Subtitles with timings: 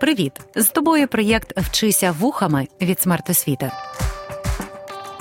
[0.00, 0.32] Привіт!
[0.54, 3.70] З тобою проєкт Вчися вухами від смертосвіти.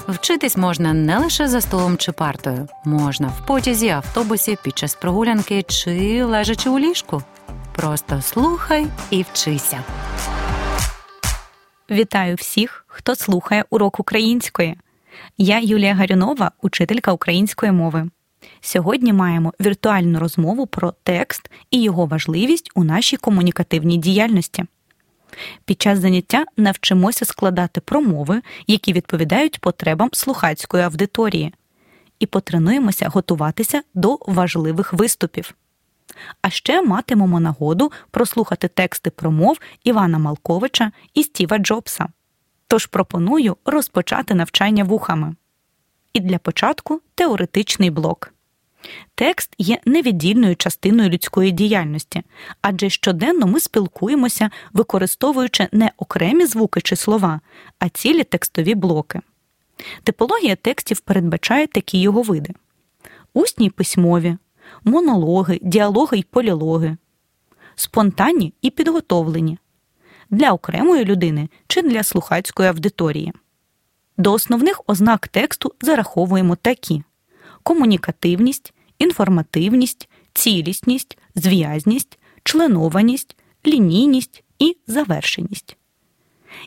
[0.07, 5.63] Вчитись можна не лише за столом чи партою, можна в потязі, автобусі, під час прогулянки
[5.63, 7.23] чи лежачи у ліжку.
[7.75, 9.83] Просто слухай і вчися.
[11.91, 14.75] Вітаю всіх, хто слухає урок української.
[15.37, 18.09] Я Юлія Гарюнова, учителька української мови.
[18.61, 24.65] Сьогодні маємо віртуальну розмову про текст і його важливість у нашій комунікативній діяльності.
[25.65, 31.53] Під час заняття навчимося складати промови, які відповідають потребам слухацької аудиторії,
[32.19, 35.55] і потренуємося готуватися до важливих виступів.
[36.41, 42.07] А ще матимемо нагоду прослухати тексти промов Івана Малковича і Стіва Джобса.
[42.67, 45.35] Тож пропоную розпочати навчання вухами.
[46.13, 48.33] І для початку теоретичний блок.
[49.15, 52.23] Текст є невіддільною частиною людської діяльності,
[52.61, 57.41] адже щоденно ми спілкуємося, використовуючи не окремі звуки чи слова,
[57.79, 59.21] а цілі текстові блоки.
[60.03, 62.53] Типологія текстів передбачає такі його види:
[63.33, 64.37] усні й письмові,
[64.83, 66.97] монологи, діалоги й полілоги,
[67.75, 69.57] спонтанні і підготовлені
[70.29, 73.33] для окремої людини чи для слухацької аудиторії.
[74.17, 77.03] До основних ознак тексту зараховуємо такі:
[77.63, 85.77] комунікативність, інформативність, цілісність, зв'язність, членованість, лінійність і завершеність.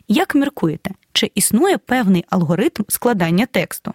[0.07, 3.93] Як міркуєте, чи існує певний алгоритм складання тексту?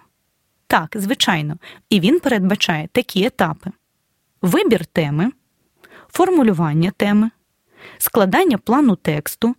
[0.66, 1.56] Так, звичайно,
[1.90, 3.70] і він передбачає такі етапи:
[4.42, 5.30] вибір теми,
[6.08, 7.30] формулювання теми,
[7.98, 9.54] складання плану тексту,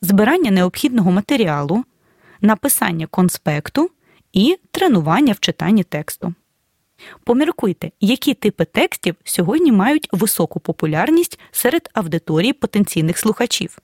[0.00, 1.84] збирання необхідного матеріалу,
[2.40, 3.90] написання конспекту
[4.32, 6.34] і тренування в читанні тексту.
[7.24, 13.78] Поміркуйте, які типи текстів сьогодні мають високу популярність серед аудиторії потенційних слухачів.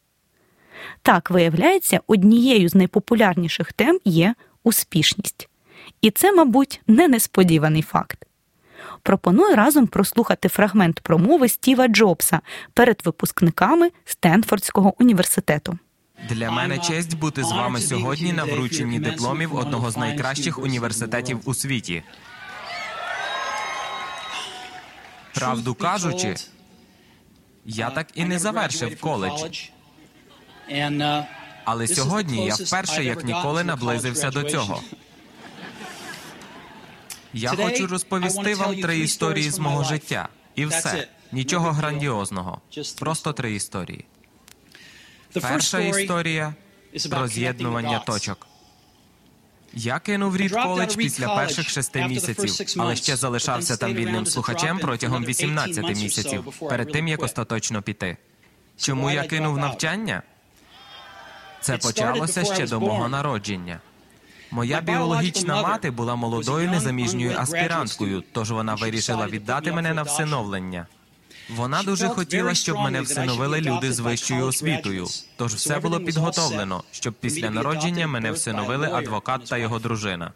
[1.03, 5.49] Так, виявляється, однією з найпопулярніших тем є успішність.
[6.01, 8.27] І це, мабуть, не несподіваний факт.
[9.03, 12.41] Пропоную разом прослухати фрагмент промови Стіва Джобса
[12.75, 15.79] перед випускниками Стенфордського університету.
[16.29, 21.55] Для мене честь бути з вами сьогодні на врученні дипломів одного з найкращих університетів у
[21.55, 22.03] світі.
[25.35, 26.35] Правду кажучи,
[27.65, 29.63] я так і не завершив коледж.
[31.65, 34.83] Але сьогодні я вперше як ніколи наблизився до цього.
[37.37, 40.29] Я хочу розповісти вам три історії з мого життя.
[40.55, 41.09] І все.
[41.33, 42.61] Нічого грандіозного.
[42.99, 44.05] Просто три історії.
[45.41, 46.55] Перша історія
[47.11, 48.47] про з'єднування точок.
[49.77, 55.25] Я кинув Рід коледж після перших шести місяців, але ще залишався там вільним слухачем протягом
[55.25, 58.17] 18 місяців перед тим як остаточно піти.
[58.79, 60.23] Чому я кинув навчання?
[61.61, 63.81] Це почалося ще до мого народження.
[64.51, 70.87] Моя біологічна мати була молодою незаміжньою аспіранткою, тож вона вирішила віддати мене на всиновлення.
[71.49, 75.07] Вона дуже хотіла, щоб мене всиновили люди з вищою освітою.
[75.37, 80.33] Тож все було підготовлено, щоб після народження мене всиновили адвокат та його дружина.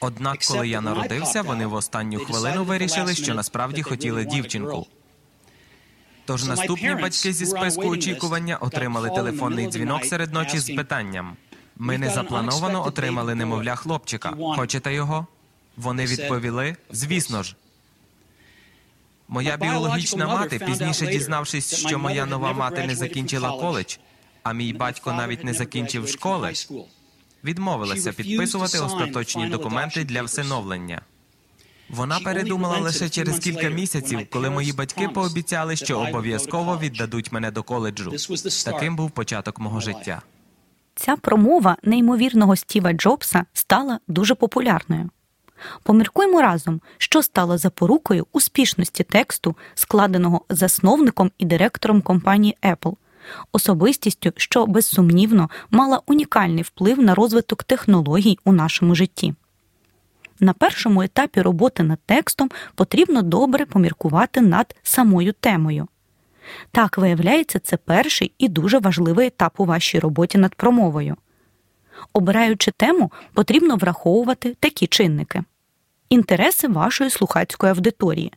[0.00, 4.86] Однак, коли я народився, вони в останню хвилину вирішили, що насправді хотіли дівчинку.
[6.24, 11.36] Тож наступні батьки зі списку очікування отримали телефонний дзвінок серед ночі з питанням:
[11.76, 14.34] ми незаплановано отримали немовля хлопчика.
[14.56, 15.26] Хочете його?
[15.76, 17.56] Вони відповіли: звісно ж.
[19.28, 23.96] Моя біологічна мати, пізніше дізнавшись, що моя нова мати не закінчила коледж,
[24.42, 26.52] а мій батько навіть не закінчив школи,
[27.44, 31.00] відмовилася підписувати остаточні документи для всиновлення.
[31.90, 37.62] Вона передумала лише через кілька місяців, коли мої батьки пообіцяли, що обов'язково віддадуть мене до
[37.62, 38.12] коледжу.
[38.64, 40.22] Таким був початок мого життя.
[40.94, 45.10] Ця промова неймовірного Стіва Джобса стала дуже популярною.
[45.82, 52.96] Поміркуємо разом, що стало запорукою успішності тексту, складеного засновником і директором компанії Apple,
[53.52, 59.34] особистістю, що безсумнівно мала унікальний вплив на розвиток технологій у нашому житті.
[60.40, 65.88] На першому етапі роботи над текстом потрібно добре поміркувати над самою темою.
[66.70, 71.16] Так, виявляється, це перший і дуже важливий етап у вашій роботі над промовою.
[72.12, 75.42] Обираючи тему, потрібно враховувати такі чинники:
[76.08, 78.32] інтереси вашої слухацької аудиторії.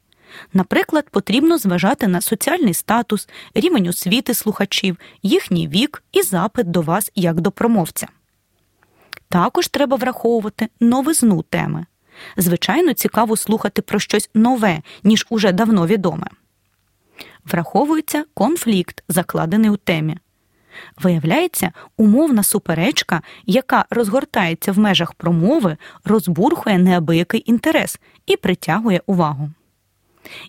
[0.54, 7.12] Наприклад, потрібно зважати на соціальний статус, рівень освіти слухачів, їхній вік і запит до вас
[7.16, 8.08] як до промовця.
[9.30, 11.86] Також треба враховувати новизну теми.
[12.38, 16.28] Звичайно, цікаво слухати про щось нове, ніж уже давно відоме.
[17.46, 20.18] Враховується конфлікт, закладений у темі.
[20.98, 29.50] Виявляється, умовна суперечка, яка розгортається в межах промови, розбурхує неабиякий інтерес і притягує увагу.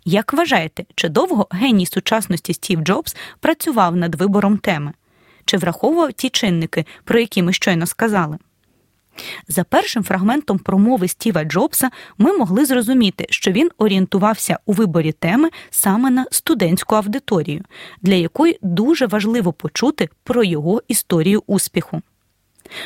[0.05, 4.93] Як вважаєте, чи довго геній сучасності Стів Джобс працював над вибором теми?
[5.45, 8.39] Чи враховував ті чинники, про які ми щойно сказали?
[9.49, 15.49] За першим фрагментом промови Стіва Джобса ми могли зрозуміти, що він орієнтувався у виборі теми
[15.71, 17.65] саме на студентську аудиторію,
[18.03, 22.03] для якої дуже важливо почути про його історію успіху.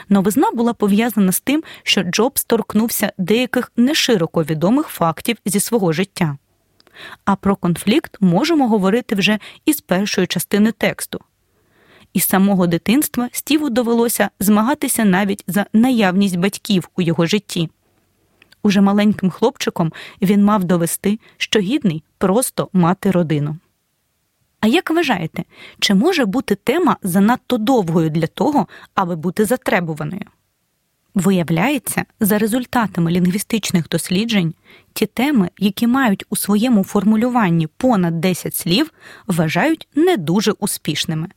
[0.08, 6.36] Новизна була пов'язана з тим, що Джобс торкнувся деяких нешироко відомих фактів зі свого життя.
[7.24, 11.20] А про конфлікт можемо говорити вже із першої частини тексту.
[12.14, 17.70] Із самого дитинства Стіву довелося змагатися навіть за наявність батьків у його житті.
[18.62, 23.56] Уже маленьким хлопчиком він мав довести, що гідний просто мати родину.
[24.60, 25.44] А як вважаєте,
[25.78, 30.24] чи може бути тема занадто довгою для того, аби бути затребуваною?
[31.14, 34.54] Виявляється, за результатами лінгвістичних досліджень,
[34.92, 38.90] ті теми, які мають у своєму формулюванні понад 10 слів,
[39.26, 41.28] вважають не дуже успішними,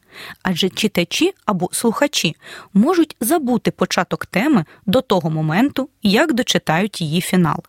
[0.44, 2.36] адже читачі або слухачі
[2.74, 7.64] можуть забути початок теми до того моменту, як дочитають її фінал.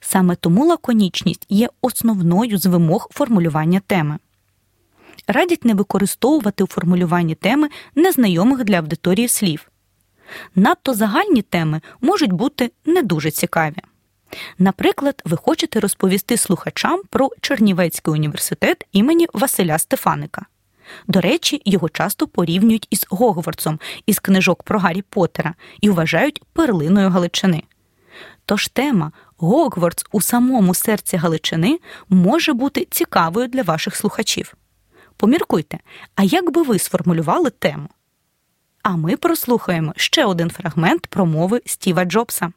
[0.00, 4.18] Саме тому лаконічність є основною з вимог формулювання теми.
[5.26, 9.71] Радять не використовувати у формулюванні теми незнайомих для аудиторії слів.
[10.54, 13.76] Надто загальні теми можуть бути не дуже цікаві.
[14.58, 20.46] Наприклад, ви хочете розповісти слухачам про Чернівецький університет імені Василя Стефаника.
[21.06, 27.10] До речі, його часто порівнюють із Гогвардсом із книжок про Гаррі Поттера і вважають перлиною
[27.10, 27.62] Галичини.
[28.46, 31.78] Тож тема Гогвардс у самому серці Галичини
[32.08, 34.54] може бути цікавою для ваших слухачів.
[35.16, 35.78] Поміркуйте,
[36.14, 37.88] а як би ви сформулювали тему?
[38.82, 42.52] А ми прослухаємо ще один фрагмент промови Стіва Джобса.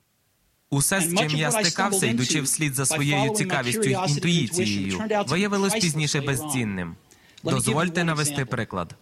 [0.69, 6.95] Усе, з чим я стикався, йдучи вслід за своєю цікавістю й інтуїцією, виявилось пізніше безцінним.
[7.44, 8.95] Дозвольте навести приклад.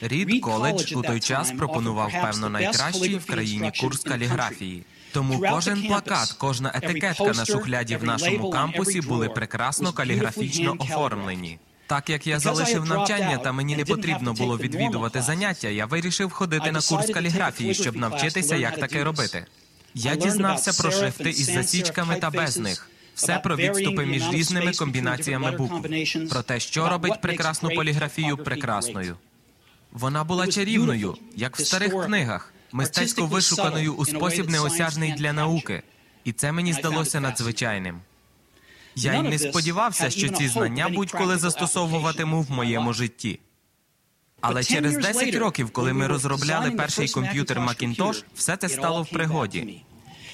[0.00, 4.84] Рід коледж у той час пропонував певно найкращий в країні курс каліграфії.
[5.12, 11.58] Тому кожен плакат, кожна етикетка на шухляді в нашому кампусі були прекрасно каліграфічно оформлені.
[11.90, 16.72] Так як я залишив навчання та мені не потрібно було відвідувати заняття, я вирішив ходити
[16.72, 19.46] на курс каліграфії, щоб навчитися, як таке робити.
[19.94, 22.90] Я дізнався про шрифти із засічками та без них.
[23.14, 25.82] Все про відступи між різними комбінаціями букв,
[26.30, 29.16] про те, що робить прекрасну поліграфію прекрасною.
[29.92, 35.82] Вона була чарівною, як в старих книгах, мистецько вишуканою у спосіб неосяжний для науки,
[36.24, 38.00] і це мені здалося надзвичайним.
[38.96, 43.40] Я й не сподівався, що ці знання будь-коли застосовуватиму в моєму житті.
[44.40, 49.82] Але через 10 років, коли ми розробляли перший комп'ютер Macintosh, все це стало в пригоді.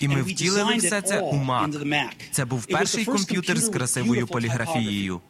[0.01, 2.07] І ми втілили все це у Mac.
[2.31, 5.21] Це був перший комп'ютер з красивою поліграфією.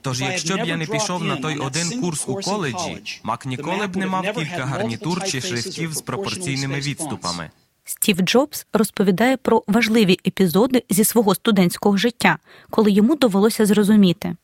[0.00, 3.96] Тож, якщо б я не пішов на той один курс у коледжі, Мак ніколи б
[3.96, 7.50] не мав кілька гарнітур чи шрифтів з пропорційними відступами.
[7.92, 12.38] Стів Джобс розповідає про важливі епізоди зі свого студентського життя,
[12.70, 14.36] коли йому довелося зрозуміти.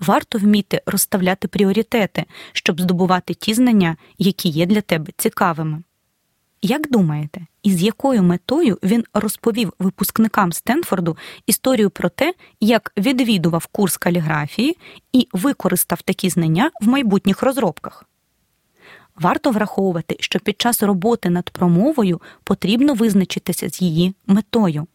[0.00, 5.82] Варто вміти розставляти пріоритети, щоб здобувати ті знання, які є для тебе цікавими.
[6.62, 13.96] Як думаєте, із якою метою він розповів випускникам Стенфорду історію про те, як відвідував курс
[13.96, 14.76] каліграфії
[15.12, 18.04] і використав такі знання в майбутніх розробках?
[19.16, 24.86] Варто враховувати, що під час роботи над промовою потрібно визначитися з її метою.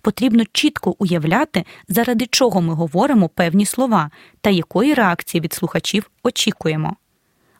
[0.00, 4.10] Потрібно чітко уявляти, заради чого ми говоримо певні слова
[4.40, 6.96] та якої реакції від слухачів очікуємо.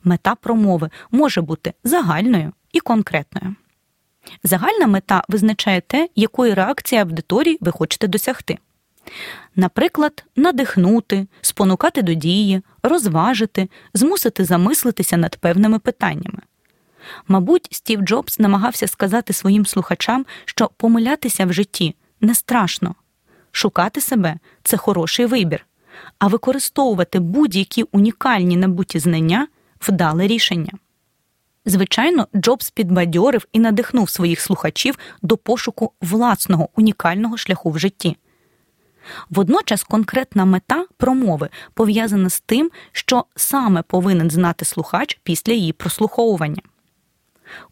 [0.04, 3.54] Мета промови може бути загальною і конкретною.
[4.44, 8.58] Загальна мета визначає те, якої реакції аудиторії ви хочете досягти.
[9.56, 16.38] Наприклад, надихнути, спонукати до дії, розважити, змусити замислитися над певними питаннями.
[17.28, 22.94] Мабуть, Стів Джобс намагався сказати своїм слухачам, що помилятися в житті не страшно,
[23.52, 25.66] шукати себе це хороший вибір,
[26.18, 29.48] а використовувати будь-які унікальні набуті знання
[29.80, 30.72] вдале рішення.
[31.66, 38.16] Звичайно, Джобс підбадьорив і надихнув своїх слухачів до пошуку власного унікального шляху в житті.
[39.30, 46.62] Водночас конкретна мета промови пов'язана з тим, що саме повинен знати слухач після її прослуховування.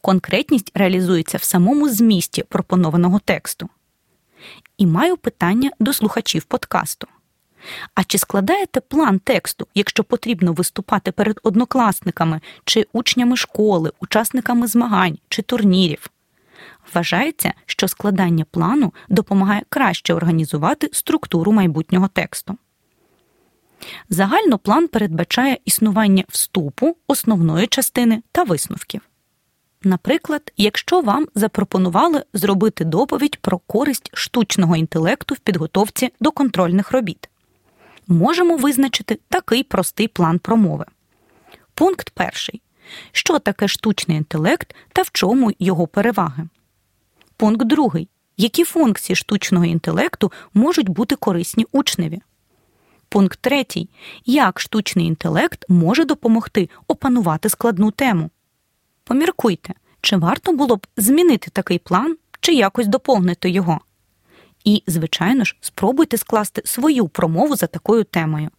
[0.01, 3.69] Конкретність реалізується в самому змісті пропонованого тексту.
[4.79, 7.09] І маю питання до слухачів подкасту.
[7.95, 15.19] А чи складаєте план тексту, якщо потрібно виступати перед однокласниками чи учнями школи, учасниками змагань
[15.29, 16.11] чи турнірів?
[16.95, 22.59] Вважається, що складання плану допомагає краще організувати структуру майбутнього тексту.
[24.09, 29.01] Загально план передбачає існування вступу, основної частини та висновків.
[29.83, 37.29] Наприклад, якщо вам запропонували зробити доповідь про користь штучного інтелекту в підготовці до контрольних робіт,
[38.07, 40.85] можемо визначити такий простий план промови.
[41.75, 42.63] Пункт перший.
[43.13, 46.49] Що таке штучний інтелект та в чому його переваги?
[47.37, 48.09] Пункт другий.
[48.37, 52.21] Які функції штучного інтелекту можуть бути корисні учневі?
[53.09, 53.89] Пункт третій.
[54.25, 58.31] Як штучний інтелект може допомогти опанувати складну тему?
[59.05, 63.81] Поміркуйте, чи варто було б змінити такий план чи якось доповнити його.
[64.65, 68.51] І, звичайно ж, спробуйте скласти свою промову за такою темою,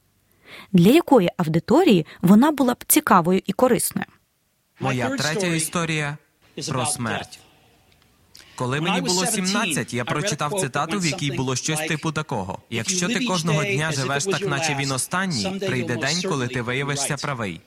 [0.71, 4.07] для якої аудиторії вона була б цікавою і корисною.
[4.79, 6.17] Моя третя історія
[6.67, 7.39] про смерть.
[8.55, 13.25] Коли мені було 17, я прочитав цитату, в якій було щось типу такого: якщо ти
[13.25, 17.61] кожного дня живеш так, наче він останній, прийде день, коли ти виявишся правий.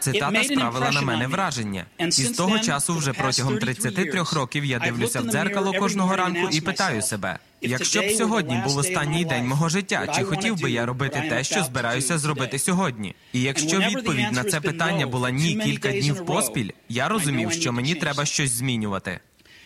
[0.00, 5.20] Цитата справила на мене враження, і з того часу, вже протягом 33 років, я дивлюся
[5.20, 10.06] в дзеркало кожного ранку і питаю себе: якщо б сьогодні був останній день мого життя,
[10.16, 13.14] чи хотів би я робити те, що збираюся зробити сьогодні?
[13.32, 17.94] І якщо відповідь на це питання була ні кілька днів поспіль, я розумів, що мені
[17.94, 19.20] треба щось змінювати.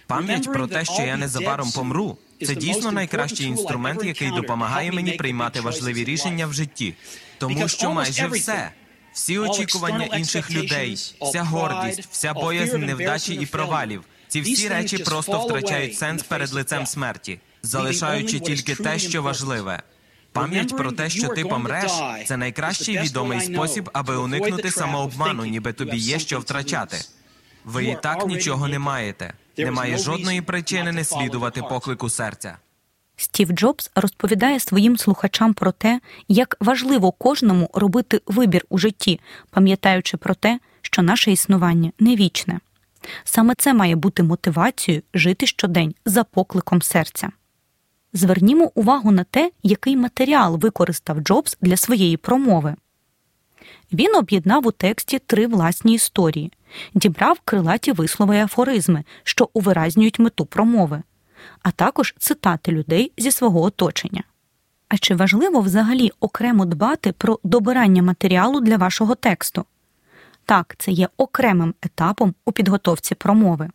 [0.06, 5.60] Пам'ять про те, що я незабаром помру, це дійсно найкращий інструмент, який допомагає мені приймати
[5.60, 6.94] важливі рішення в житті,
[7.38, 8.70] тому що майже все
[9.14, 14.04] всі очікування інших людей, вся гордість, вся боязнь невдачі і провалів.
[14.28, 19.82] Ці всі речі просто втрачають сенс перед лицем смерті, залишаючи тільки те, що важливе.
[20.32, 21.92] Пам'ять про те, що ти помреш,
[22.26, 26.96] це найкращий відомий спосіб, аби уникнути самообману, ніби тобі є що втрачати.
[27.64, 29.34] Ви і так нічого не маєте.
[29.58, 32.56] Немає жодної причини не слідувати поклику серця.
[33.16, 40.16] Стів Джобс розповідає своїм слухачам про те, як важливо кожному робити вибір у житті, пам'ятаючи
[40.16, 42.60] про те, що наше існування не вічне.
[43.24, 47.30] Саме це має бути мотивацією жити щодень за покликом серця.
[48.12, 52.74] Звернімо увагу на те, який матеріал використав Джобс для своєї промови.
[53.92, 56.52] Він об'єднав у тексті три власні історії,
[56.94, 61.02] дібрав крилаті вислови і афоризми, що увиразнюють мету промови
[61.62, 64.22] а також цитати людей зі свого оточення.
[64.88, 69.64] А чи важливо взагалі окремо дбати про добирання матеріалу для вашого тексту?
[70.44, 73.70] Так, це є окремим етапом у підготовці промови.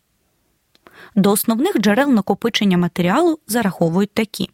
[1.16, 4.50] До основних джерел накопичення матеріалу зараховують такі: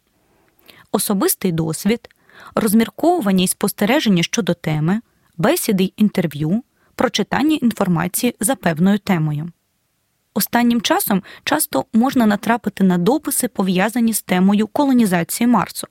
[0.92, 2.08] особистий досвід,
[2.54, 5.00] розмірковування і спостереження щодо теми,
[5.36, 6.62] бесіди й інтерв'ю,
[6.94, 9.52] прочитання інформації за певною темою.
[10.36, 15.86] Останнім часом часто можна натрапити на дописи, пов'язані з темою колонізації Марсу.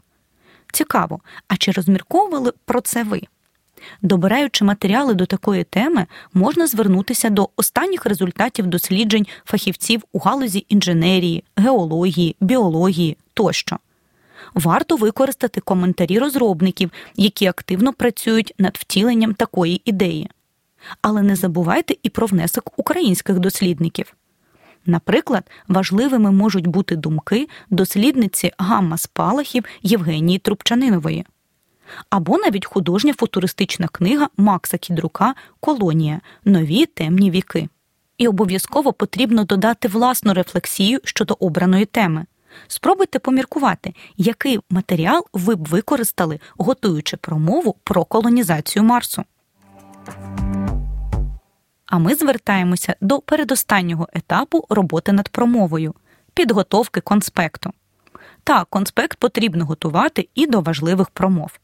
[0.73, 3.21] Цікаво, а чи розмірковували про це ви?
[4.01, 11.43] Добираючи матеріали до такої теми, можна звернутися до останніх результатів досліджень фахівців у галузі інженерії,
[11.55, 13.77] геології, біології тощо.
[14.53, 20.29] Варто використати коментарі розробників, які активно працюють над втіленням такої ідеї.
[21.01, 24.15] Але не забувайте і про внесок українських дослідників.
[24.85, 31.25] Наприклад, важливими можуть бути думки дослідниці гамма спалахів Євгенії Трубчанинової,
[32.09, 37.69] або навіть художня футуристична книга Макса Кідрука Колонія Нові темні віки.
[38.17, 42.25] І обов'язково потрібно додати власну рефлексію щодо обраної теми.
[42.67, 49.23] Спробуйте поміркувати, який матеріал ви б використали, готуючи промову про колонізацію Марсу.
[51.85, 55.95] А ми звертаємося до передостаннього етапу роботи над промовою
[56.33, 57.73] підготовки конспекту.
[58.43, 61.59] Так, конспект потрібно готувати і до важливих промов.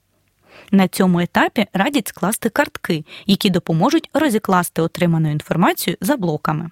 [0.71, 6.69] На цьому етапі радять скласти картки, які допоможуть розікласти отриману інформацію за блоками.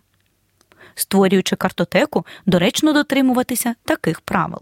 [0.96, 4.62] Створюючи картотеку, доречно дотримуватися таких правил.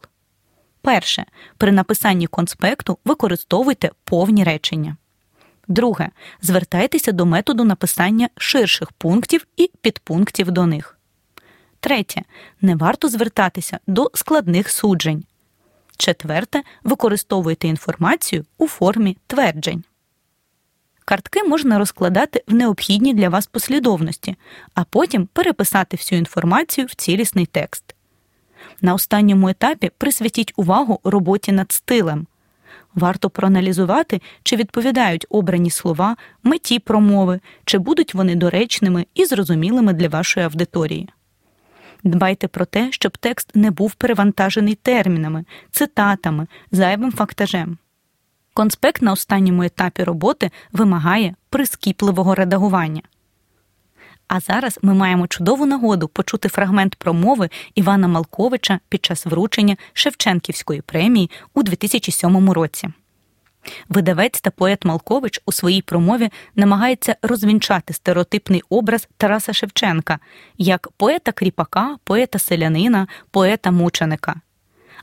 [0.81, 1.25] Перше.
[1.57, 4.97] При написанні конспекту використовуйте повні речення.
[5.67, 6.09] Друге.
[6.41, 10.97] Звертайтеся до методу написання ширших пунктів і підпунктів до них.
[11.79, 12.21] Третє.
[12.61, 15.23] Не варто звертатися до складних суджень.
[15.97, 16.63] Четверте.
[16.83, 19.83] Використовуйте інформацію у формі тверджень.
[21.05, 24.35] Картки можна розкладати в необхідній для вас послідовності,
[24.73, 27.95] а потім переписати всю інформацію в цілісний текст.
[28.81, 32.27] На останньому етапі присвятіть увагу роботі над стилем.
[32.97, 40.09] Варто проаналізувати, чи відповідають обрані слова меті промови, чи будуть вони доречними і зрозумілими для
[40.09, 41.09] вашої аудиторії.
[42.03, 47.77] Дбайте про те, щоб текст не був перевантажений термінами, цитатами, зайвим фактажем.
[48.53, 53.01] Конспект на останньому етапі роботи вимагає прискіпливого редагування.
[54.27, 60.81] А зараз ми маємо чудову нагоду почути фрагмент промови Івана Малковича під час вручення Шевченківської
[60.81, 62.89] премії у 2007 році.
[63.89, 70.19] Видавець та поет Малкович у своїй промові намагається розвінчати стереотипний образ Тараса Шевченка
[70.57, 74.35] як поета кріпака, поета селянина, поета мученика.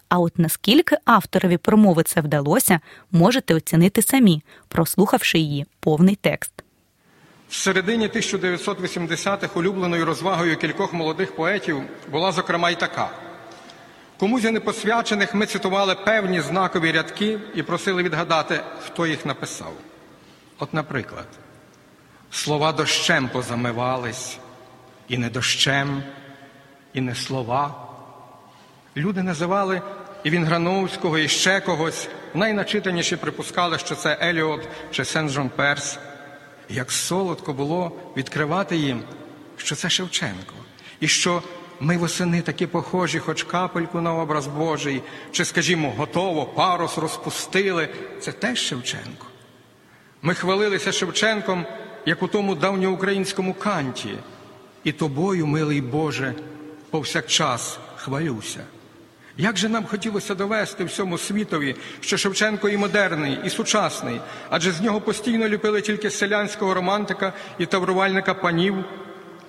[0.09, 6.54] А от наскільки авторові промови це вдалося, можете оцінити самі, прослухавши її повний текст.
[7.55, 13.11] В середині 1980-х улюбленою розвагою кількох молодих поетів була, зокрема, й така.
[14.19, 19.73] Комусь непосвячених ми цитували певні знакові рядки і просили відгадати, хто їх написав.
[20.59, 21.27] От, наприклад,
[22.31, 24.39] слова дощем позамивались,
[25.09, 26.03] і не дощем,
[26.95, 27.75] і не слова.
[28.97, 29.83] Люди називали
[30.25, 32.09] і Вінграновського, і ще когось.
[32.35, 35.99] Найначитаніші припускали, що це Еліот чи Сен-Жон Перс.
[36.69, 39.03] Як солодко було відкривати їм,
[39.57, 40.55] що це Шевченко,
[41.01, 41.43] і що
[41.81, 45.03] ми восени такі похожі, хоч капельку на образ Божий,
[45.33, 47.89] чи, скажімо, готово, парус розпустили.
[48.21, 49.27] Це теж Шевченко.
[50.23, 51.67] Ми хвалилися Шевченком,
[52.07, 54.19] як у тому давньоукраїнському канті,
[54.85, 56.35] і тобою, милий Боже,
[56.91, 58.65] повсякчас хвалюся.
[59.39, 64.81] Як же нам хотілося довести всьому світові, що Шевченко і модерний, і сучасний, адже з
[64.81, 68.85] нього постійно ліпили тільки селянського романтика і таврувальника панів,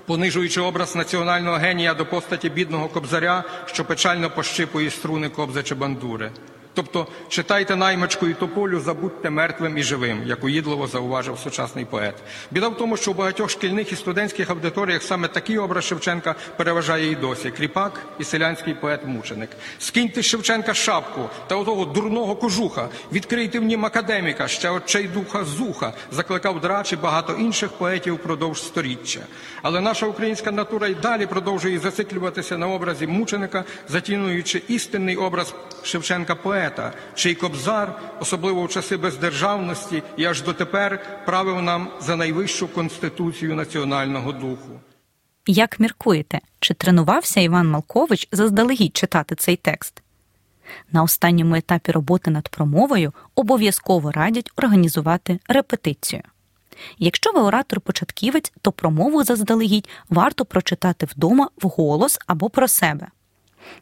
[0.05, 6.31] понижуючи образ національного генія до постаті бідного кобзаря, що печально пощипує струни кобзача бандури.
[6.75, 12.15] Тобто читайте наймичку і тополю, забудьте мертвим і живим, як уїдливо зауважив сучасний поет.
[12.51, 17.11] Біда в тому, що у багатьох шкільних і студентських аудиторіях саме такий образ Шевченка переважає
[17.11, 19.47] і досі кріпак і селянський поет-мученик.
[19.79, 26.61] Скиньте Шевченка шапку та отого дурного кожуха, відкрийте в нім академіка, ще отчайдуха зуха, закликав
[26.61, 29.19] драч і багато інших поетів впродовж сторіччя.
[29.61, 36.35] Але наша українська натура й далі продовжує зациклюватися на образі мученика, затінуючи істинний образ Шевченка
[36.35, 42.67] поета поета, чий кобзар, особливо в часи бездержавності, і аж дотепер правив нам за найвищу
[42.67, 44.79] конституцію національного духу.
[45.47, 50.01] Як міркуєте, чи тренувався Іван Малкович заздалегідь читати цей текст?
[50.91, 56.21] На останньому етапі роботи над промовою обов'язково радять організувати репетицію.
[56.97, 63.07] Якщо ви оратор-початківець, то промову заздалегідь варто прочитати вдома вголос або про себе.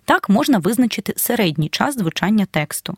[0.06, 2.98] Так можна визначити середній час звучання тексту.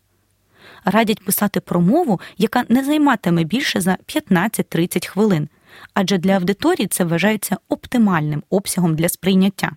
[0.86, 5.50] Радять писати промову, яка не займатиме більше за 15-30 хвилин,
[5.93, 9.71] адже для аудиторії це вважається оптимальним обсягом для сприйняття.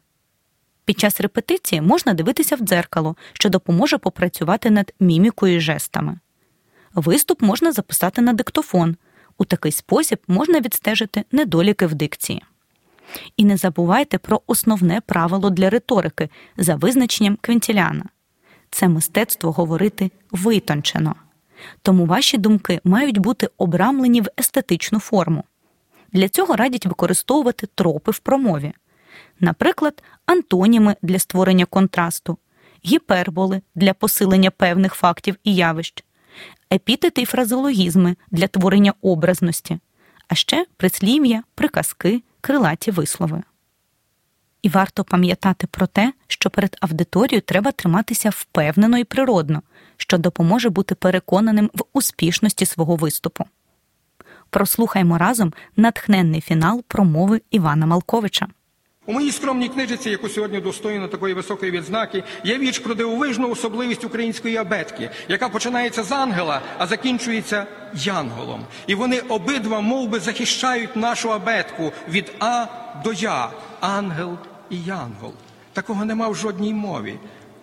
[0.84, 6.18] Під час репетиції можна дивитися в дзеркало, що допоможе попрацювати над мімікою і жестами.
[6.94, 8.96] Виступ можна записати на диктофон.
[9.38, 12.42] У такий спосіб можна відстежити недоліки в дикції.
[13.36, 18.04] І не забувайте про основне правило для риторики за визначенням Квінтіляна
[18.70, 21.14] це мистецтво говорити витончено.
[21.82, 25.44] Тому ваші думки мають бути обрамлені в естетичну форму.
[26.12, 28.72] Для цього радять використовувати тропи в промові,
[29.40, 32.38] наприклад, антоніми для створення контрасту,
[32.86, 36.04] гіперболи для посилення певних фактів і явищ,
[36.72, 39.78] епітети й фразеологізми для творення образності,
[40.28, 43.42] а ще прислів'я, приказки, крилаті вислови.
[44.62, 49.62] І варто пам'ятати про те, що перед аудиторією треба триматися впевнено і природно,
[49.96, 53.44] що допоможе бути переконаним в успішності свого виступу.
[54.50, 58.46] Прослухаймо разом натхненний фінал промови Івана Малковича.
[59.08, 64.04] У моїй скромній книжиці, яку сьогодні достойно такої високої відзнаки, є віч про дивовижну особливість
[64.04, 68.64] української абетки, яка починається з ангела, а закінчується янголом.
[68.86, 72.66] І вони обидва мов би, захищають нашу абетку від А
[73.04, 74.36] до Я, ангел
[74.70, 75.32] і янгол.
[75.72, 77.18] Такого нема в жодній мові.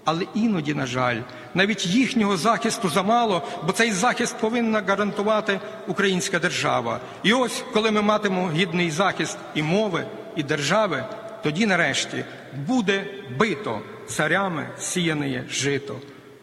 [0.05, 1.17] Але іноді, на жаль,
[1.53, 6.99] навіть їхнього захисту замало, бо цей захист повинна гарантувати українська держава.
[7.23, 10.05] І ось, коли ми матимемо гідний захист і мови,
[10.35, 11.05] і держави
[11.45, 12.25] тоді нарешті
[12.67, 13.05] буде
[13.39, 15.95] бито царями сіяне жито,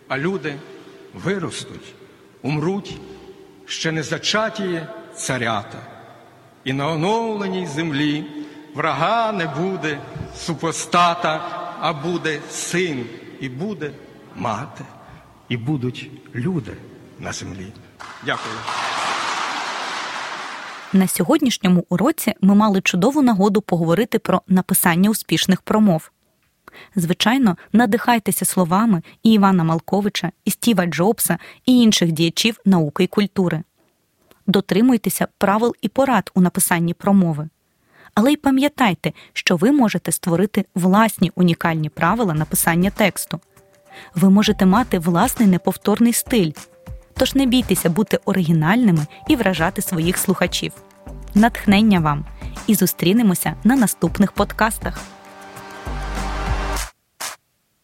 [0.09, 0.55] а люди
[1.15, 1.95] виростуть,
[2.43, 2.97] умруть
[3.67, 5.79] ще не зачатіє царята,
[6.65, 8.25] і на оновленій землі
[8.75, 9.99] врага не буде
[10.37, 11.41] супостата,
[11.81, 13.07] а буде син
[13.41, 13.91] і буде
[14.37, 14.85] мати,
[15.49, 16.73] і будуть люди
[17.19, 17.67] на землі.
[18.25, 18.55] Дякую.
[20.93, 26.11] На сьогоднішньому уроці ми мали чудову нагоду поговорити про написання успішних промов.
[26.97, 33.63] Звичайно, надихайтеся словами і Івана Малковича, і Стіва Джобса, і інших діячів науки і культури.
[34.47, 37.49] Дотримуйтеся правил і порад у написанні промови.
[38.15, 43.41] Але й пам'ятайте, що ви можете створити власні унікальні правила написання тексту.
[44.15, 46.53] Ви можете мати власний неповторний стиль.
[47.17, 50.73] Тож не бійтеся бути оригінальними і вражати своїх слухачів.
[51.35, 52.25] Натхнення вам!
[52.67, 55.01] І зустрінемося на наступних подкастах.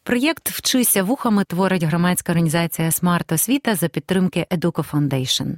[0.03, 5.57] Проєкт Вчися вухами творить громадська організація Смарт Освіта за підтримки Educo Foundation.